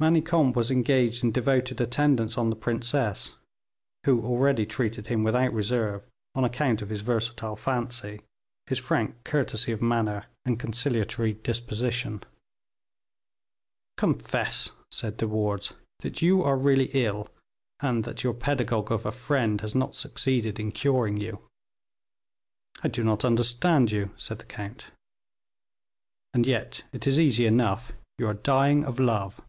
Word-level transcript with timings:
Manicamp 0.00 0.54
was 0.54 0.70
engaged 0.70 1.24
in 1.24 1.32
devoted 1.32 1.80
attendance 1.80 2.38
on 2.38 2.50
the 2.50 2.54
princess, 2.54 3.34
who 4.04 4.22
already 4.24 4.64
treated 4.64 5.08
him 5.08 5.24
without 5.24 5.52
reserve, 5.52 6.06
on 6.36 6.44
account 6.44 6.80
of 6.80 6.88
his 6.88 7.00
versatile 7.00 7.56
fancy, 7.56 8.20
his 8.68 8.78
frank 8.78 9.16
courtesy 9.24 9.72
of 9.72 9.82
manner, 9.82 10.26
and 10.44 10.60
conciliatory 10.60 11.32
disposition. 11.32 12.22
"Confess," 13.96 14.70
said 14.92 15.16
De 15.16 15.26
Wardes, 15.26 15.72
"that 15.98 16.22
you 16.22 16.44
are 16.44 16.56
really 16.56 16.92
ill, 16.94 17.26
and 17.80 18.04
that 18.04 18.22
your 18.22 18.34
pedagogue 18.34 18.92
of 18.92 19.04
a 19.04 19.10
friend 19.10 19.60
has 19.62 19.74
not 19.74 19.96
succeeded 19.96 20.60
in 20.60 20.70
curing 20.70 21.16
you." 21.16 21.40
"I 22.84 22.88
do 22.88 23.02
not 23.02 23.24
understand 23.24 23.90
you," 23.90 24.12
said 24.16 24.38
the 24.38 24.44
count. 24.44 24.92
"And 26.32 26.46
yet 26.46 26.84
it 26.92 27.04
is 27.08 27.18
easy 27.18 27.46
enough; 27.46 27.90
you 28.18 28.28
are 28.28 28.34
dying 28.34 28.84
of 28.84 29.00
love." 29.00 29.40